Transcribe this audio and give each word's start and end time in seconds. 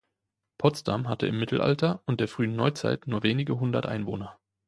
Potsdam 0.57 1.07
hatte 1.07 1.27
im 1.27 1.37
Mittelalter 1.37 2.01
und 2.07 2.19
der 2.21 2.27
frühen 2.27 2.55
Neuzeit 2.55 3.05
nur 3.05 3.21
wenige 3.21 3.59
hundert 3.59 3.85
Einwohner. 3.85 4.39